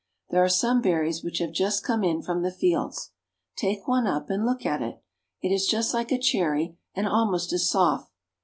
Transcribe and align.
There 0.31 0.43
are 0.43 0.49
some 0.49 0.81
berries 0.81 1.23
which 1.23 1.37
have 1.37 1.51
just 1.51 1.83
come 1.83 2.03
in 2.03 2.23
from 2.23 2.41
the 2.41 2.49
fields. 2.51 3.11
Take 3.55 3.87
one 3.87 4.07
up 4.07 4.31
and 4.31 4.43
look 4.43 4.65
at 4.65 4.81
it. 4.81 5.03
It 5.43 5.53
is 5.53 5.67
just 5.67 5.93
like 5.93 6.11
a 6.11 6.17
cherry, 6.17 6.75
and 6.95 7.07
almost 7.07 7.53
as 7.53 7.69
soft. 7.69 8.11